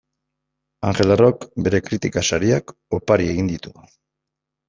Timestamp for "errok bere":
1.15-1.81